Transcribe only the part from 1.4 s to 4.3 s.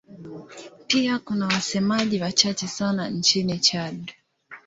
wasemaji wachache sana nchini Chad.